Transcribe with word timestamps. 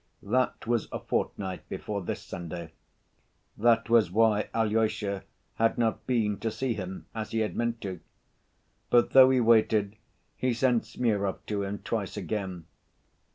That 0.23 0.65
was 0.65 0.87
a 0.91 0.97
fortnight 0.99 1.69
before 1.69 2.01
this 2.01 2.23
Sunday. 2.23 2.71
That 3.55 3.87
was 3.87 4.09
why 4.09 4.49
Alyosha 4.51 5.25
had 5.57 5.77
not 5.77 6.07
been 6.07 6.39
to 6.39 6.49
see 6.49 6.73
him, 6.73 7.05
as 7.13 7.29
he 7.29 7.41
had 7.41 7.55
meant 7.55 7.81
to. 7.81 7.99
But 8.89 9.11
though 9.11 9.29
he 9.29 9.39
waited, 9.39 9.97
he 10.35 10.55
sent 10.55 10.85
Smurov 10.87 11.45
to 11.45 11.61
him 11.61 11.83
twice 11.83 12.17
again. 12.17 12.65